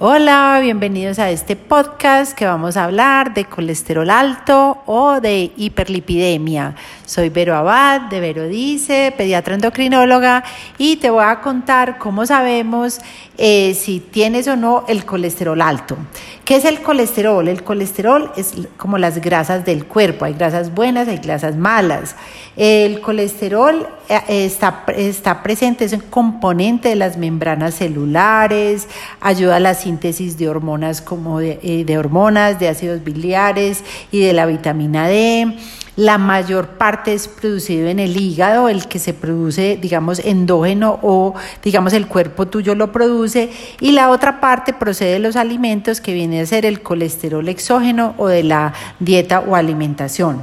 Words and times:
Hola, 0.00 0.58
bienvenidos 0.60 1.20
a 1.20 1.30
este 1.30 1.54
podcast 1.54 2.36
que 2.36 2.44
vamos 2.44 2.76
a 2.76 2.82
hablar 2.82 3.32
de 3.32 3.44
colesterol 3.44 4.10
alto 4.10 4.82
o 4.86 5.20
de 5.20 5.52
hiperlipidemia. 5.56 6.74
Soy 7.06 7.28
Vero 7.28 7.54
Abad 7.54 8.00
de 8.10 8.18
Vero 8.18 8.48
Dice, 8.48 9.14
pediatra 9.16 9.54
endocrinóloga, 9.54 10.42
y 10.78 10.96
te 10.96 11.10
voy 11.10 11.22
a 11.24 11.40
contar 11.40 11.98
cómo 11.98 12.26
sabemos 12.26 12.98
eh, 13.38 13.74
si 13.74 14.00
tienes 14.00 14.48
o 14.48 14.56
no 14.56 14.84
el 14.88 15.04
colesterol 15.04 15.62
alto. 15.62 15.96
¿Qué 16.44 16.56
es 16.56 16.64
el 16.64 16.82
colesterol? 16.82 17.46
El 17.48 17.62
colesterol 17.62 18.30
es 18.36 18.52
como 18.76 18.98
las 18.98 19.20
grasas 19.20 19.64
del 19.64 19.86
cuerpo. 19.86 20.24
Hay 20.26 20.34
grasas 20.34 20.74
buenas, 20.74 21.08
hay 21.08 21.18
grasas 21.18 21.56
malas. 21.56 22.16
El 22.56 23.00
colesterol 23.00 23.88
eh, 24.08 24.20
está, 24.28 24.84
está 24.94 25.42
presente, 25.42 25.84
es 25.84 25.94
un 25.94 26.00
componente 26.00 26.90
de 26.90 26.96
las 26.96 27.16
membranas 27.16 27.74
celulares, 27.74 28.88
ayuda 29.20 29.56
a 29.56 29.60
la 29.60 29.74
síntesis 29.84 30.36
de 30.36 30.48
hormonas 30.48 31.00
como 31.00 31.38
de, 31.38 31.60
eh, 31.62 31.84
de 31.84 31.98
hormonas, 31.98 32.58
de 32.58 32.68
ácidos 32.68 33.04
biliares 33.04 33.84
y 34.10 34.20
de 34.20 34.32
la 34.32 34.46
vitamina 34.46 35.06
D. 35.06 35.54
La 35.96 36.18
mayor 36.18 36.70
parte 36.70 37.12
es 37.12 37.28
producido 37.28 37.86
en 37.86 38.00
el 38.00 38.16
hígado, 38.16 38.68
el 38.68 38.88
que 38.88 38.98
se 38.98 39.14
produce, 39.14 39.78
digamos, 39.80 40.18
endógeno 40.18 40.98
o, 41.02 41.34
digamos, 41.62 41.92
el 41.92 42.08
cuerpo 42.08 42.46
tuyo 42.48 42.74
lo 42.74 42.90
produce, 42.90 43.50
y 43.80 43.92
la 43.92 44.10
otra 44.10 44.40
parte 44.40 44.72
procede 44.72 45.12
de 45.12 45.18
los 45.20 45.36
alimentos 45.36 46.00
que 46.00 46.12
viene 46.12 46.40
a 46.40 46.46
ser 46.46 46.66
el 46.66 46.82
colesterol 46.82 47.48
exógeno 47.48 48.14
o 48.18 48.26
de 48.26 48.42
la 48.42 48.74
dieta 48.98 49.38
o 49.38 49.54
alimentación. 49.54 50.42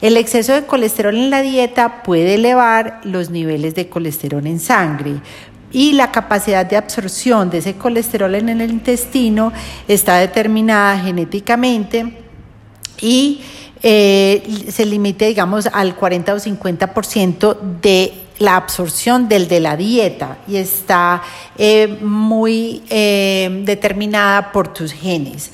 El 0.00 0.16
exceso 0.16 0.52
de 0.52 0.64
colesterol 0.64 1.16
en 1.16 1.28
la 1.28 1.42
dieta 1.42 2.04
puede 2.04 2.36
elevar 2.36 3.00
los 3.02 3.30
niveles 3.30 3.74
de 3.74 3.88
colesterol 3.88 4.46
en 4.46 4.60
sangre, 4.60 5.16
y 5.72 5.92
la 5.92 6.10
capacidad 6.10 6.64
de 6.66 6.76
absorción 6.76 7.50
de 7.50 7.58
ese 7.58 7.74
colesterol 7.74 8.34
en 8.34 8.48
el 8.48 8.70
intestino 8.70 9.52
está 9.86 10.16
determinada 10.16 10.98
genéticamente 10.98 12.18
y 13.00 13.42
eh, 13.82 14.66
se 14.70 14.86
limite, 14.86 15.26
digamos, 15.26 15.66
al 15.66 15.94
40 15.94 16.34
o 16.34 16.36
50% 16.38 17.56
de 17.80 18.12
la 18.38 18.56
absorción 18.56 19.28
del 19.28 19.48
de 19.48 19.60
la 19.60 19.76
dieta 19.76 20.38
y 20.46 20.56
está 20.56 21.22
eh, 21.56 21.98
muy 22.00 22.82
eh, 22.88 23.62
determinada 23.64 24.52
por 24.52 24.72
tus 24.72 24.92
genes. 24.92 25.50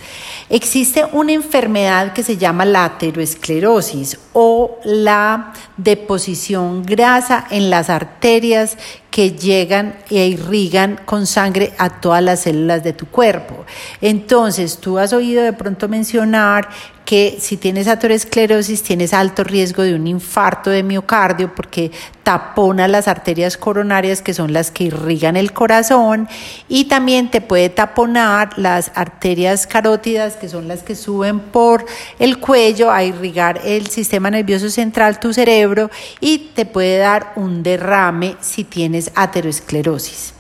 Existe 0.51 1.05
una 1.13 1.33
enfermedad 1.33 2.13
que 2.13 2.23
se 2.23 2.37
llama 2.37 2.65
la 2.65 2.85
aterosclerosis 2.85 4.19
o 4.35 4.79
la 4.85 5.53
deposición 5.77 6.85
grasa 6.85 7.47
en 7.51 7.71
las 7.71 7.89
arterias 7.89 8.77
que 9.11 9.33
llegan 9.33 9.97
e 10.11 10.27
irrigan 10.27 11.01
con 11.05 11.27
sangre 11.27 11.73
a 11.79 12.01
todas 12.01 12.23
las 12.23 12.41
células 12.41 12.85
de 12.85 12.93
tu 12.93 13.07
cuerpo. 13.07 13.65
Entonces, 14.01 14.79
tú 14.79 14.99
has 14.99 15.13
oído 15.13 15.43
de 15.43 15.53
pronto 15.53 15.89
mencionar 15.89 16.69
que 17.05 17.37
si 17.39 17.57
tienes 17.57 17.87
aterosclerosis 17.87 18.83
tienes 18.83 19.13
alto 19.13 19.45
riesgo 19.45 19.83
de 19.83 19.95
un 19.95 20.07
infarto 20.07 20.71
de 20.71 20.83
miocardio 20.83 21.55
porque 21.55 21.91
tapona 22.23 22.89
las 22.89 23.09
arterias 23.09 23.57
coronarias 23.57 24.23
que 24.23 24.33
son 24.33 24.53
las 24.53 24.71
que 24.71 24.85
irrigan 24.85 25.37
el 25.37 25.53
corazón 25.53 26.29
y 26.69 26.85
también 26.85 27.31
te 27.31 27.41
puede 27.41 27.69
taponar 27.69 28.59
las 28.59 28.91
arterias 28.95 29.67
carótidas 29.67 30.37
que 30.37 30.49
son 30.49 30.67
las 30.67 30.83
que 30.83 30.95
suben 30.95 31.41
por 31.41 31.85
el 32.19 32.39
cuello 32.39 32.91
a 32.91 33.05
irrigar 33.05 33.61
el 33.65 33.89
sistema 33.89 34.31
nervioso 34.31 34.71
central, 34.71 35.21
tu 35.21 35.33
cerebro 35.35 35.91
y 36.21 36.53
te 36.55 36.65
puede 36.65 36.99
dar 36.99 37.33
un 37.37 37.63
derrame 37.63 38.37
si 38.41 38.65
tienes 38.65 39.11
aterosclerosis. 39.15 40.33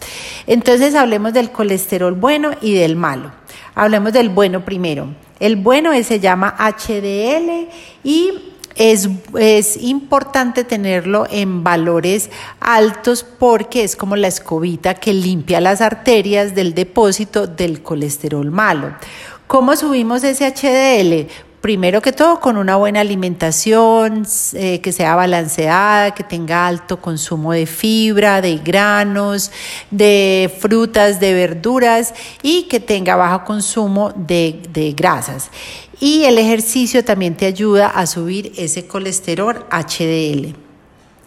Entonces 0.46 0.94
hablemos 0.94 1.32
del 1.32 1.50
colesterol 1.50 2.14
bueno 2.14 2.52
y 2.60 2.74
del 2.74 2.96
malo. 2.96 3.32
Hablemos 3.74 4.12
del 4.12 4.28
bueno 4.28 4.64
primero. 4.64 5.08
El 5.44 5.56
bueno 5.56 5.90
se 6.02 6.20
llama 6.20 6.56
HDL 6.58 7.68
y 8.02 8.32
es, 8.76 9.10
es, 9.38 9.76
importante 9.76 10.64
tenerlo 10.64 11.27
en 11.30 11.62
valores 11.62 12.30
altos 12.60 13.24
porque 13.24 13.84
es 13.84 13.94
como 13.94 14.16
la 14.16 14.28
escobita 14.28 14.94
que 14.94 15.12
limpia 15.12 15.60
las 15.60 15.83
arterias 15.83 16.54
del 16.54 16.72
depósito 16.72 17.46
del 17.46 17.83
colesterol 17.83 18.50
malo. 18.50 18.94
¿Cómo 19.46 19.77
subimos 19.77 20.24
ese 20.24 20.50
HDL? 20.50 21.30
Primero 21.64 22.02
que 22.02 22.13
todo 22.13 22.41
con 22.41 22.58
una 22.58 22.77
buena 22.77 23.01
alimentación, 23.01 24.27
eh, 24.52 24.83
que 24.83 24.92
sea 24.92 25.14
balanceada, 25.14 26.13
que 26.13 26.23
tenga 26.23 26.67
alto 26.67 27.01
consumo 27.01 27.55
de 27.55 27.64
fibra, 27.64 28.42
de 28.42 28.58
granos, 28.58 29.51
de 29.91 30.55
frutas, 30.61 31.20
de 31.20 31.33
verduras 31.33 32.13
y 32.42 32.64
que 32.64 32.80
tenga 32.80 33.17
bajo 33.17 33.47
consumo 33.47 34.13
de, 34.14 34.61
de 34.75 34.92
grasas. 34.92 35.51
Y 36.01 36.25
el 36.25 36.36
ejercicio 36.36 37.02
también 37.02 37.35
te 37.35 37.47
ayuda 37.47 37.86
a 37.86 38.07
subir 38.07 38.52
ese 38.58 38.86
colesterol 38.86 39.64
HDL. 39.70 40.55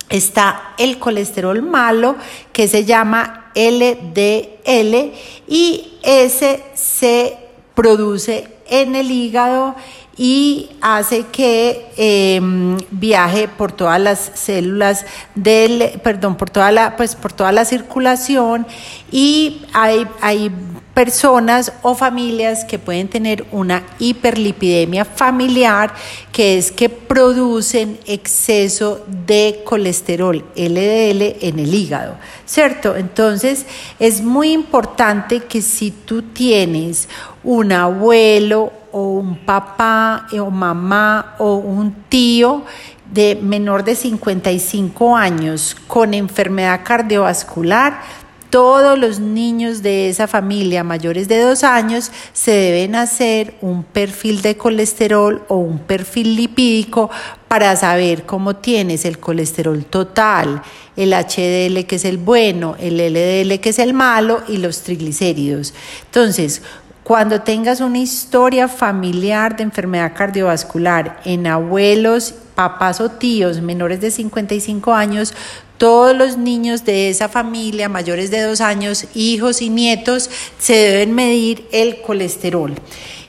Está 0.08 0.76
el 0.78 1.00
colesterol 1.00 1.64
malo 1.64 2.16
que 2.54 2.68
se 2.68 2.86
llama 2.86 3.52
LDL 3.56 5.14
y 5.48 5.98
ese 6.04 6.64
se 6.76 7.40
produce 7.74 8.50
en 8.70 8.96
el 8.96 9.10
hígado 9.10 9.76
y 10.18 10.72
hace 10.82 11.28
que 11.28 11.92
em, 11.96 12.78
viaje 12.90 13.48
por 13.48 13.72
todas 13.72 14.02
las 14.02 14.32
células 14.34 15.06
del, 15.36 16.00
perdón, 16.04 16.36
por 16.36 16.50
toda 16.50 16.72
la, 16.72 16.96
pues 16.96 17.16
por 17.16 17.34
toda 17.34 17.52
la 17.52 17.66
circulación 17.66 18.66
y 19.12 19.62
hay, 19.74 20.08
hay 20.22 20.52
personas 20.98 21.74
o 21.84 21.94
familias 21.94 22.66
que 22.66 22.80
pueden 22.80 23.08
tener 23.08 23.46
una 23.52 23.84
hiperlipidemia 24.00 25.06
familiar, 25.06 25.94
que 26.32 26.58
es 26.58 26.72
que 26.72 26.90
producen 26.90 28.00
exceso 28.08 29.06
de 29.28 29.62
colesterol 29.64 30.44
LDL 30.56 31.38
en 31.42 31.60
el 31.60 31.72
hígado, 31.72 32.18
¿cierto? 32.48 32.96
Entonces 32.96 33.68
es 34.00 34.24
muy 34.24 34.52
importante 34.52 35.42
que 35.42 35.62
si 35.62 35.92
tú 35.92 36.24
tienes 36.24 37.08
un 37.44 37.74
abuelo 37.74 38.74
o 38.92 39.07
un 39.18 39.38
papá 39.46 40.28
o 40.40 40.50
mamá 40.50 41.36
o 41.40 41.56
un 41.56 41.94
tío 42.10 42.64
de 43.12 43.36
menor 43.42 43.84
de 43.84 43.96
55 43.96 45.16
años 45.16 45.76
con 45.88 46.14
enfermedad 46.14 46.82
cardiovascular, 46.84 48.02
todos 48.50 48.98
los 48.98 49.20
niños 49.20 49.84
de 49.84 50.10
esa 50.10 50.28
familia 50.28 50.84
mayores 50.84 51.28
de 51.28 51.42
dos 51.42 51.64
años 51.64 52.12
se 52.32 52.52
deben 52.52 52.96
hacer 52.96 53.56
un 53.62 53.84
perfil 53.84 54.42
de 54.42 54.56
colesterol 54.56 55.44
o 55.50 55.58
un 55.58 55.80
perfil 55.80 56.36
lipídico 56.36 57.10
para 57.48 57.76
saber 57.76 58.26
cómo 58.26 58.56
tienes 58.56 59.06
el 59.06 59.20
colesterol 59.20 59.86
total, 59.86 60.62
el 60.96 61.12
HDL 61.12 61.86
que 61.86 61.98
es 61.98 62.06
el 62.06 62.18
bueno, 62.18 62.76
el 62.80 62.98
LDL 62.98 63.60
que 63.60 63.70
es 63.70 63.80
el 63.80 63.94
malo 63.94 64.42
y 64.48 64.58
los 64.58 64.82
triglicéridos. 64.82 65.74
Entonces, 66.06 66.62
cuando 67.08 67.40
tengas 67.40 67.80
una 67.80 68.00
historia 68.00 68.68
familiar 68.68 69.56
de 69.56 69.64
enfermedad 69.64 70.12
cardiovascular 70.14 71.22
en 71.24 71.48
abuelos, 71.48 72.34
papás 72.54 73.00
o 73.00 73.08
tíos 73.08 73.62
menores 73.62 74.02
de 74.02 74.12
55 74.12 74.94
años, 74.94 75.34
todos 75.78 76.14
los 76.14 76.38
niños 76.38 76.84
de 76.84 77.10
esa 77.10 77.30
familia 77.30 77.88
mayores 77.88 78.30
de 78.30 78.42
dos 78.42 78.60
años, 78.60 79.06
hijos 79.16 79.62
y 79.62 79.70
nietos, 79.70 80.30
se 80.60 80.74
deben 80.74 81.16
medir 81.16 81.70
el 81.72 82.02
colesterol. 82.02 82.76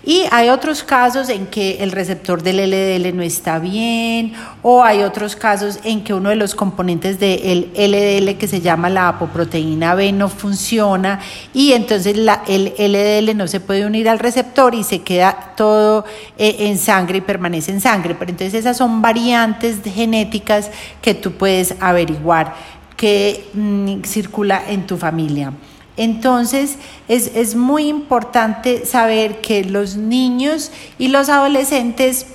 Y 0.09 0.25
hay 0.31 0.49
otros 0.49 0.85
casos 0.85 1.29
en 1.29 1.49
que 1.49 1.83
el 1.83 1.93
receptor 1.93 2.43
del 2.43 2.57
LDL 2.57 3.15
no 3.15 3.23
está 3.23 3.59
bien 3.59 4.33
o 4.63 4.83
hay 4.83 5.03
otros 5.03 5.37
casos 5.37 5.81
en 5.85 6.03
que 6.03 6.15
uno 6.15 6.31
de 6.31 6.37
los 6.37 6.55
componentes 6.55 7.21
del 7.21 7.69
LDL 7.75 8.39
que 8.39 8.49
se 8.49 8.63
llama 8.63 8.89
la 8.89 9.09
apoproteína 9.09 9.95
B 9.95 10.13
no 10.13 10.31
funciona 10.31 11.21
y 11.53 11.73
entonces 11.73 12.17
el 12.17 12.73
LDL 12.79 13.37
no 13.37 13.47
se 13.47 13.60
puede 13.60 13.84
unir 13.84 14.09
al 14.09 14.19
receptor 14.19 14.75
y 14.75 14.83
se 14.83 15.03
queda 15.03 15.53
todo 15.55 16.07
eh, 16.39 16.57
en 16.61 16.78
sangre 16.78 17.19
y 17.19 17.21
permanece 17.21 17.71
en 17.71 17.83
sangre. 17.83 18.15
Pero 18.15 18.31
entonces 18.31 18.54
esas 18.54 18.78
son 18.78 19.03
variantes 19.03 19.81
genéticas 19.84 20.71
que 21.03 21.13
tú 21.13 21.33
puedes 21.33 21.75
averiguar 21.81 22.54
que 22.97 23.51
mm, 23.53 24.04
circula 24.04 24.63
en 24.69 24.87
tu 24.87 24.97
familia. 24.97 25.53
Entonces 25.98 26.77
es, 27.09 27.56
muy 27.56 27.89
importante 27.89 28.86
saber 28.86 29.41
que 29.41 29.65
los 29.65 29.97
niños 29.97 30.71
y 30.98 31.09
los 31.09 31.28
adolescentes 31.28 32.27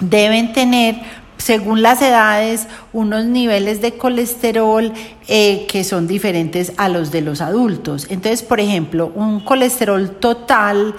deben 0.00 0.52
tener 0.52 1.00
según 1.38 1.82
las 1.82 2.00
edades, 2.02 2.68
unos 2.92 3.24
niveles 3.24 3.80
de 3.80 3.94
colesterol 3.94 4.92
eh, 5.26 5.66
que 5.68 5.82
son 5.82 6.06
diferentes 6.06 6.72
a 6.76 6.88
los 6.88 7.10
de 7.10 7.22
los 7.22 7.40
adultos. 7.40 8.06
Entonces, 8.10 8.42
por 8.42 8.60
ejemplo, 8.60 9.10
un 9.16 9.40
colesterol 9.40 10.10
total 10.20 10.94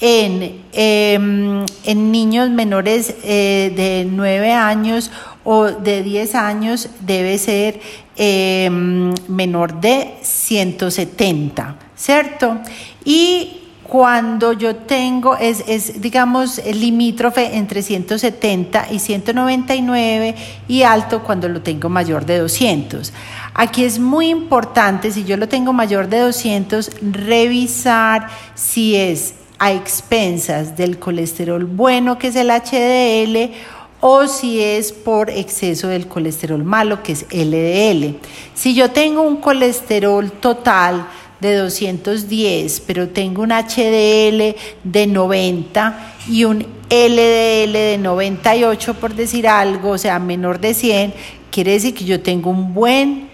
en, 0.00 0.62
em, 0.72 1.64
niños 2.12 2.50
menores 2.50 3.14
eh, 3.24 3.72
de 3.74 4.06
9 4.08 4.52
años 4.52 5.10
o 5.50 5.64
de 5.64 6.02
10 6.02 6.34
años 6.34 6.90
debe 7.00 7.38
ser 7.38 7.80
em, 8.16 9.14
menor 9.28 9.80
de 9.80 10.16
170, 10.20 11.74
¿cierto? 11.96 12.58
Y 13.02 13.62
cuando 13.82 14.52
yo 14.52 14.76
tengo, 14.76 15.38
es, 15.38 15.64
es 15.66 16.02
digamos, 16.02 16.60
limítrofe 16.66 17.56
entre 17.56 17.80
170 17.80 18.88
y 18.90 18.98
199 18.98 20.34
y 20.68 20.82
alto 20.82 21.22
cuando 21.22 21.48
lo 21.48 21.62
tengo 21.62 21.88
mayor 21.88 22.26
de 22.26 22.40
200. 22.40 23.14
Aquí 23.54 23.84
es 23.84 23.98
muy 23.98 24.28
importante, 24.28 25.10
si 25.10 25.24
yo 25.24 25.38
lo 25.38 25.48
tengo 25.48 25.72
mayor 25.72 26.08
de 26.08 26.18
200, 26.18 26.90
revisar 27.10 28.28
si 28.54 28.96
es 28.96 29.32
a 29.58 29.72
expensas 29.72 30.76
del 30.76 30.98
colesterol 30.98 31.64
bueno, 31.64 32.18
que 32.18 32.28
es 32.28 32.36
el 32.36 32.50
HDL, 32.50 33.54
o 34.00 34.26
si 34.26 34.62
es 34.62 34.92
por 34.92 35.30
exceso 35.30 35.88
del 35.88 36.06
colesterol 36.06 36.62
malo, 36.62 37.02
que 37.02 37.12
es 37.12 37.26
LDL. 37.30 38.16
Si 38.54 38.74
yo 38.74 38.90
tengo 38.90 39.22
un 39.22 39.36
colesterol 39.36 40.30
total 40.32 41.06
de 41.40 41.54
210, 41.54 42.80
pero 42.80 43.08
tengo 43.08 43.42
un 43.42 43.50
HDL 43.50 44.56
de 44.84 45.06
90 45.06 46.14
y 46.28 46.44
un 46.44 46.58
LDL 46.90 47.72
de 47.72 47.98
98, 48.00 48.94
por 48.94 49.14
decir 49.14 49.46
algo, 49.46 49.90
o 49.90 49.98
sea, 49.98 50.18
menor 50.18 50.60
de 50.60 50.74
100, 50.74 51.14
quiere 51.50 51.72
decir 51.72 51.94
que 51.94 52.04
yo 52.04 52.20
tengo 52.20 52.50
un 52.50 52.74
buen 52.74 53.28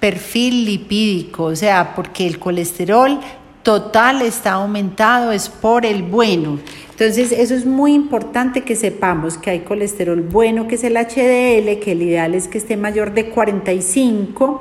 perfil 0.00 0.64
lipídico, 0.64 1.44
o 1.44 1.56
sea, 1.56 1.94
porque 1.94 2.26
el 2.26 2.38
colesterol 2.38 3.18
total 3.62 4.22
está 4.22 4.52
aumentado, 4.52 5.32
es 5.32 5.48
por 5.48 5.84
el 5.84 6.02
bueno. 6.02 6.58
Entonces, 6.98 7.30
eso 7.30 7.54
es 7.54 7.64
muy 7.64 7.94
importante 7.94 8.62
que 8.62 8.74
sepamos 8.74 9.38
que 9.38 9.50
hay 9.50 9.60
colesterol 9.60 10.20
bueno, 10.20 10.66
que 10.66 10.74
es 10.74 10.82
el 10.82 10.94
HDL, 10.94 11.78
que 11.78 11.92
el 11.92 12.02
ideal 12.02 12.34
es 12.34 12.48
que 12.48 12.58
esté 12.58 12.76
mayor 12.76 13.14
de 13.14 13.26
45 13.28 14.60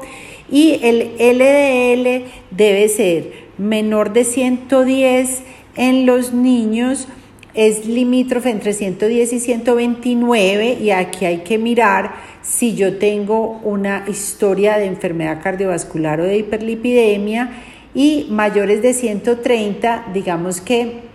y 0.51 0.79
el 0.83 1.13
LDL 1.17 2.27
debe 2.51 2.89
ser 2.89 3.31
menor 3.57 4.13
de 4.13 4.23
110 4.23 5.41
en 5.77 6.05
los 6.05 6.31
niños, 6.31 7.07
es 7.55 7.87
limítrofe 7.87 8.51
entre 8.51 8.73
110 8.73 9.33
y 9.33 9.39
129 9.39 10.77
y 10.79 10.91
aquí 10.91 11.25
hay 11.25 11.39
que 11.39 11.57
mirar 11.57 12.13
si 12.43 12.75
yo 12.75 12.99
tengo 12.99 13.59
una 13.63 14.05
historia 14.07 14.77
de 14.77 14.85
enfermedad 14.85 15.41
cardiovascular 15.41 16.21
o 16.21 16.25
de 16.25 16.37
hiperlipidemia 16.37 17.49
y 17.95 18.27
mayores 18.29 18.83
de 18.83 18.93
130, 18.93 20.09
digamos 20.13 20.61
que 20.61 21.07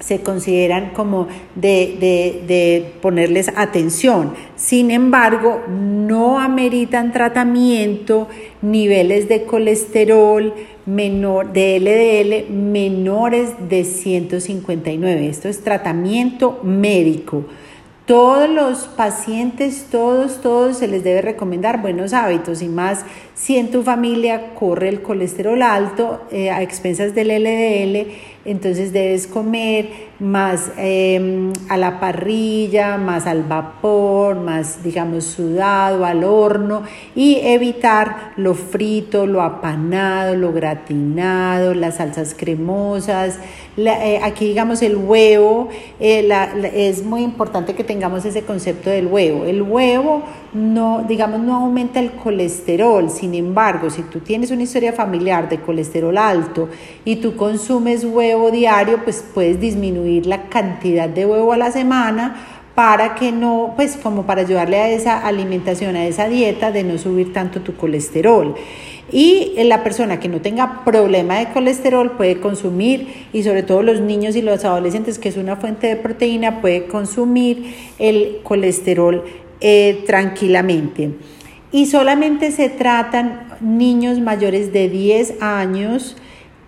se 0.00 0.20
consideran 0.20 0.90
como 0.90 1.28
de, 1.54 2.92
ponerles 3.00 3.50
atención. 3.56 4.34
Sin 4.56 4.90
embargo, 4.90 5.62
no 5.68 6.40
ameritan 6.40 7.12
tratamiento, 7.12 8.28
niveles 8.62 9.28
de 9.28 9.44
colesterol 9.44 10.54
menor, 10.86 11.52
de 11.52 11.78
LDL 11.78 12.52
menores 12.52 13.50
de 13.68 13.84
159. 13.84 15.28
Esto 15.28 15.48
es 15.48 15.62
tratamiento 15.62 16.58
médico. 16.62 17.44
Todos 18.10 18.50
los 18.50 18.88
pacientes, 18.88 19.86
todos, 19.88 20.40
todos 20.40 20.78
se 20.78 20.88
les 20.88 21.04
debe 21.04 21.22
recomendar 21.22 21.80
buenos 21.80 22.12
hábitos 22.12 22.60
y 22.60 22.66
más 22.66 23.04
si 23.36 23.56
en 23.56 23.70
tu 23.70 23.84
familia 23.84 24.52
corre 24.54 24.88
el 24.88 25.00
colesterol 25.00 25.62
alto 25.62 26.20
eh, 26.32 26.50
a 26.50 26.60
expensas 26.60 27.14
del 27.14 27.28
LDL 27.28 28.10
entonces 28.44 28.92
debes 28.92 29.26
comer 29.26 29.90
más 30.18 30.72
em, 30.78 31.52
a 31.68 31.76
la 31.76 32.00
parrilla, 32.00 32.96
más 32.96 33.26
al 33.26 33.42
vapor, 33.42 34.09
más 34.36 34.82
digamos 34.82 35.24
sudado, 35.24 36.04
al 36.04 36.24
horno 36.24 36.82
y 37.14 37.38
evitar 37.42 38.32
lo 38.36 38.54
frito, 38.54 39.26
lo 39.26 39.42
apanado, 39.42 40.34
lo 40.34 40.52
gratinado, 40.52 41.74
las 41.74 41.96
salsas 41.96 42.34
cremosas. 42.36 43.38
Eh, 43.76 44.20
aquí 44.22 44.46
digamos 44.46 44.82
el 44.82 44.96
huevo, 44.96 45.68
eh, 46.00 46.28
es 46.74 47.04
muy 47.04 47.22
importante 47.22 47.74
que 47.74 47.84
tengamos 47.84 48.24
ese 48.24 48.42
concepto 48.42 48.90
del 48.90 49.06
huevo. 49.06 49.44
El 49.44 49.62
huevo 49.62 50.22
no, 50.52 51.04
digamos, 51.06 51.40
no 51.40 51.56
aumenta 51.56 52.00
el 52.00 52.12
colesterol, 52.12 53.08
sin 53.10 53.34
embargo, 53.34 53.88
si 53.90 54.02
tú 54.02 54.20
tienes 54.20 54.50
una 54.50 54.64
historia 54.64 54.92
familiar 54.92 55.48
de 55.48 55.60
colesterol 55.60 56.16
alto 56.18 56.68
y 57.04 57.16
tú 57.16 57.36
consumes 57.36 58.04
huevo, 58.04 58.50
diario, 58.50 59.04
pues 59.04 59.24
puedes 59.32 59.60
disminuir 59.60 60.26
la 60.26 60.48
cantidad 60.48 61.08
de 61.08 61.26
huevo 61.26 61.52
a 61.52 61.56
la 61.56 61.70
semana 61.70 62.59
para 62.80 63.14
que 63.14 63.30
no, 63.30 63.74
pues 63.76 63.98
como 64.02 64.24
para 64.24 64.40
ayudarle 64.40 64.78
a 64.78 64.88
esa 64.88 65.26
alimentación, 65.26 65.96
a 65.96 66.06
esa 66.06 66.30
dieta 66.30 66.72
de 66.72 66.82
no 66.82 66.96
subir 66.96 67.30
tanto 67.30 67.60
tu 67.60 67.76
colesterol. 67.76 68.54
Y 69.12 69.52
la 69.64 69.84
persona 69.84 70.18
que 70.18 70.30
no 70.30 70.40
tenga 70.40 70.82
problema 70.82 71.40
de 71.40 71.50
colesterol 71.50 72.12
puede 72.12 72.40
consumir, 72.40 73.26
y 73.34 73.42
sobre 73.42 73.64
todo 73.64 73.82
los 73.82 74.00
niños 74.00 74.34
y 74.34 74.40
los 74.40 74.64
adolescentes, 74.64 75.18
que 75.18 75.28
es 75.28 75.36
una 75.36 75.56
fuente 75.56 75.88
de 75.88 75.96
proteína, 75.96 76.62
puede 76.62 76.86
consumir 76.86 77.74
el 77.98 78.38
colesterol 78.44 79.24
eh, 79.60 80.02
tranquilamente. 80.06 81.10
Y 81.72 81.84
solamente 81.84 82.50
se 82.50 82.70
tratan 82.70 83.58
niños 83.60 84.20
mayores 84.20 84.72
de 84.72 84.88
10 84.88 85.42
años, 85.42 86.16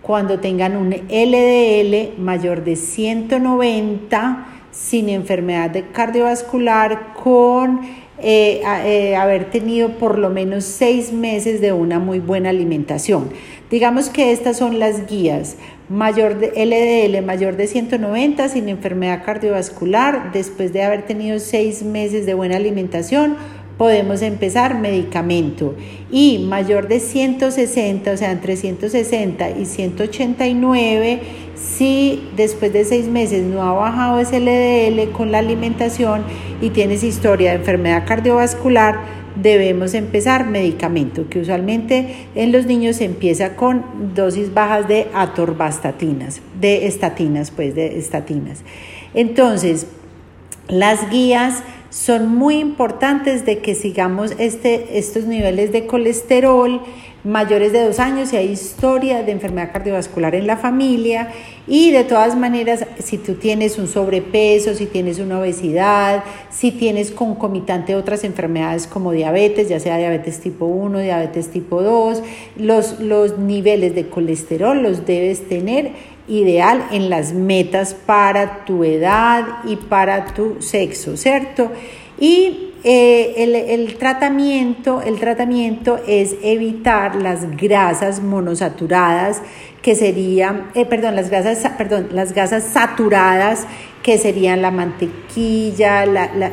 cuando 0.03 0.39
tengan 0.39 0.77
un 0.77 0.91
LDL 0.91 2.21
mayor 2.21 2.63
de 2.63 2.75
190 2.75 4.52
sin 4.73 5.07
enfermedad 5.07 5.71
cardiovascular 5.93 7.13
con 7.13 7.81
eh, 8.19 8.61
eh, 8.85 9.15
haber 9.15 9.51
tenido 9.51 9.97
por 9.97 10.17
lo 10.17 10.29
menos 10.29 10.65
seis 10.65 11.13
meses 11.13 11.61
de 11.61 11.73
una 11.73 11.99
muy 11.99 12.19
buena 12.19 12.49
alimentación. 12.49 13.29
Digamos 13.69 14.09
que 14.09 14.31
estas 14.31 14.57
son 14.57 14.79
las 14.79 15.07
guías. 15.07 15.55
Mayor 15.89 16.39
de 16.39 16.47
LDL 16.65 17.25
mayor 17.25 17.57
de 17.57 17.67
190 17.67 18.49
sin 18.49 18.69
enfermedad 18.69 19.23
cardiovascular 19.25 20.31
después 20.31 20.73
de 20.73 20.83
haber 20.83 21.05
tenido 21.05 21.39
seis 21.39 21.83
meses 21.83 22.25
de 22.25 22.33
buena 22.33 22.55
alimentación 22.55 23.35
podemos 23.77 24.21
empezar 24.21 24.79
medicamento 24.79 25.75
y 26.11 26.39
mayor 26.39 26.87
de 26.87 26.99
160, 26.99 28.11
o 28.11 28.17
sea, 28.17 28.31
entre 28.31 28.55
160 28.55 29.49
y 29.51 29.65
189, 29.65 31.21
si 31.77 32.29
después 32.35 32.71
de 32.73 32.85
seis 32.85 33.07
meses 33.07 33.43
no 33.43 33.63
ha 33.63 33.73
bajado 33.73 34.19
ese 34.19 34.39
LDL 34.39 35.11
con 35.11 35.31
la 35.31 35.39
alimentación 35.39 36.23
y 36.61 36.69
tienes 36.69 37.03
historia 37.03 37.51
de 37.51 37.57
enfermedad 37.57 38.05
cardiovascular, 38.05 38.99
debemos 39.35 39.93
empezar 39.93 40.45
medicamento, 40.45 41.27
que 41.29 41.39
usualmente 41.39 42.27
en 42.35 42.51
los 42.51 42.65
niños 42.65 42.97
se 42.97 43.05
empieza 43.05 43.55
con 43.55 44.13
dosis 44.13 44.53
bajas 44.53 44.87
de 44.87 45.07
atorbastatinas, 45.13 46.41
de 46.59 46.85
estatinas, 46.85 47.51
pues 47.51 47.73
de 47.73 47.97
estatinas. 47.97 48.61
Entonces, 49.13 49.87
las 50.67 51.09
guías 51.09 51.63
son 51.89 52.35
muy 52.35 52.57
importantes 52.57 53.45
de 53.45 53.59
que 53.59 53.75
sigamos 53.75 54.33
este, 54.37 54.97
estos 54.97 55.25
niveles 55.25 55.71
de 55.71 55.85
colesterol 55.85 56.81
mayores 57.23 57.71
de 57.71 57.85
dos 57.85 57.99
años 57.99 58.29
si 58.29 58.35
hay 58.35 58.49
historia 58.49 59.23
de 59.23 59.31
enfermedad 59.31 59.71
cardiovascular 59.71 60.35
en 60.35 60.45
la 60.45 60.57
familia 60.57 61.29
y 61.67 61.91
de 61.91 62.03
todas 62.03 62.35
maneras 62.35 62.85
si 62.99 63.17
tú 63.17 63.35
tienes 63.35 63.77
un 63.77 63.87
sobrepeso, 63.87 64.73
si 64.73 64.85
tienes 64.87 65.19
una 65.19 65.39
obesidad, 65.39 66.23
si 66.49 66.71
tienes 66.71 67.11
concomitante 67.11 67.95
otras 67.95 68.25
enfermedades 68.25 68.87
como 68.87 69.13
diabetes, 69.13 69.69
ya 69.69 69.79
sea 69.79 69.97
diabetes 69.97 70.41
tipo 70.41 70.65
1, 70.65 70.99
diabetes 70.99 71.49
tipo 71.49 71.81
2, 71.81 72.21
los, 72.57 72.99
los 72.99 73.37
niveles 73.39 73.95
de 73.95 74.07
colesterol 74.07 74.83
los 74.83 75.05
debes 75.05 75.47
tener 75.47 75.91
ideal 76.27 76.85
en 76.91 77.09
las 77.09 77.33
metas 77.33 77.93
para 77.93 78.65
tu 78.65 78.83
edad 78.83 79.45
y 79.65 79.77
para 79.77 80.33
tu 80.33 80.61
sexo, 80.61 81.15
¿cierto? 81.17 81.71
Y 82.19 82.72
eh, 82.83 83.35
el, 83.69 83.95
tratamiento, 83.95 85.01
el 85.01 85.19
tratamiento 85.19 85.99
es 86.05 86.35
evitar 86.43 87.15
las 87.15 87.55
grasas 87.55 88.21
monosaturadas, 88.21 89.41
que 89.81 89.95
serían, 89.95 90.69
eh, 90.75 90.85
perdón, 90.85 91.15
las 91.15 91.29
grasas, 91.29 91.69
perdón, 91.77 92.09
las 92.11 92.33
grasas 92.33 92.63
saturadas, 92.63 93.67
que 94.01 94.17
serían 94.17 94.61
la 94.61 94.69
mantequilla, 94.69 96.05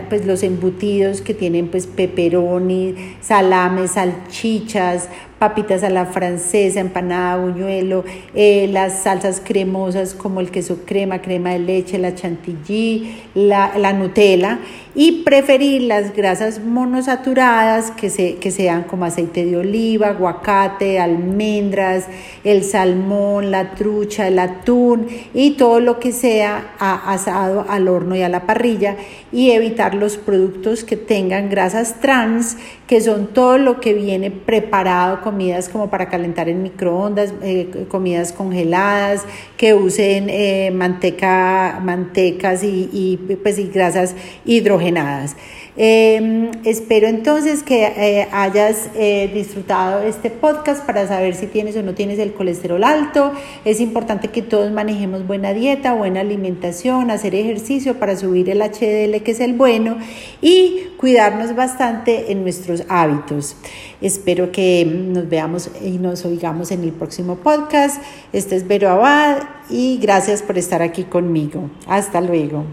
pues 0.09 0.25
los 0.25 0.45
embutidos 0.45 1.21
que 1.21 1.35
tienen 1.35 1.67
pues 1.67 1.89
pepperoni, 1.89 2.95
salames, 3.21 3.93
salchichas, 3.93 5.09
papitas 5.41 5.83
a 5.83 5.91
la 5.91 6.07
francesa, 6.07 6.79
empanada, 6.79 7.39
buñuelo, 7.39 8.05
eh, 8.35 8.69
las 8.71 9.03
salsas 9.03 9.43
cremosas 9.45 10.15
como 10.15 10.41
el 10.41 10.51
queso 10.51 10.85
crema, 10.85 11.23
crema 11.23 11.51
de 11.51 11.59
leche, 11.59 11.99
la 11.99 12.15
chantilly, 12.15 13.21
la, 13.35 13.77
la 13.77 13.93
Nutella 13.95 14.61
y 15.01 15.23
preferir 15.23 15.81
las 15.81 16.15
grasas 16.15 16.61
monosaturadas 16.63 17.91
que, 17.91 18.11
se, 18.11 18.35
que 18.35 18.51
sean 18.51 18.83
como 18.83 19.07
aceite 19.07 19.47
de 19.47 19.57
oliva, 19.57 20.09
aguacate, 20.09 21.01
almendras, 21.01 22.05
el 22.45 22.65
salmón 22.65 23.51
la 23.51 23.71
trucha, 23.71 24.29
el 24.29 24.39
atún 24.39 25.07
y 25.33 25.53
todo 25.53 25.81
lo 25.81 25.99
que 25.99 26.13
sea 26.13 26.75
asado 26.79 27.65
al 27.71 27.89
horno 27.89 28.15
y 28.15 28.21
a 28.21 28.29
la 28.29 28.45
parrilla 28.45 28.97
y 29.33 29.53
evitar 29.53 29.95
los 29.95 30.19
productos 30.19 30.85
que 30.85 30.99
tengan 30.99 31.49
grasas 31.49 32.03
trans, 32.03 32.59
que 32.91 33.01
son 33.01 33.29
todo 33.29 33.57
lo 33.57 33.79
que 33.79 33.95
viene 33.95 34.33
preparado, 34.33 35.21
comidas 35.21 35.69
como 35.69 35.91
para 35.91 36.09
calentar 36.09 36.49
en 36.49 36.61
microondas, 36.61 37.33
eh, 37.41 37.87
comidas 37.89 38.33
congeladas, 38.33 39.23
que 39.57 39.75
usen 39.75 40.29
eh, 40.29 40.73
manteca, 40.75 41.79
mantecas 41.85 42.65
y, 42.65 42.91
y, 42.93 43.17
pues, 43.37 43.61
y 43.61 43.69
grasas 43.69 44.17
hidrogenadas. 44.45 45.37
Em, 45.77 46.51
espero 46.65 47.07
entonces 47.07 47.63
que 47.63 47.85
eh, 47.85 48.29
hayas 48.33 48.91
eh, 48.97 49.31
disfrutado 49.33 50.03
este 50.03 50.29
podcast 50.29 50.85
para 50.85 51.07
saber 51.07 51.35
si 51.35 51.47
tienes 51.47 51.77
o 51.77 51.83
no 51.83 51.95
tienes 51.95 52.19
el 52.19 52.33
colesterol 52.33 52.83
alto. 52.83 53.33
Es 53.65 53.81
importante 53.81 54.29
que 54.29 54.43
todos 54.43 54.71
manejemos 54.73 55.27
buena 55.27 55.55
dieta, 55.55 55.95
buena 55.95 56.21
alimentación, 56.21 57.11
hacer 57.11 57.35
ejercicio 57.35 57.99
para 57.99 58.17
subir 58.17 58.51
el 58.51 58.61
HDL, 58.61 59.23
que 59.23 59.31
es 59.31 59.41
el 59.41 59.55
bueno, 59.55 59.97
y 60.43 60.89
cuidarnos 60.99 61.55
bastante 61.55 62.33
en 62.33 62.45
hábitos. 62.89 63.57
Espero 64.01 64.53
que 64.53 64.85
nos 64.85 65.29
veamos 65.29 65.71
y 65.83 65.99
nos 65.99 66.25
oigamos 66.25 66.71
en 66.71 66.83
el 66.83 66.93
próximo 66.93 67.37
podcast. 67.37 68.03
Este 68.33 68.57
es 68.57 68.67
Vero 68.67 68.89
Abad 68.89 69.43
y 69.69 69.99
gracias 69.99 70.43
por 70.43 70.59
estar 70.59 70.83
aquí 70.83 71.05
conmigo. 71.05 71.71
Hasta 71.87 72.21
luego. 72.21 72.65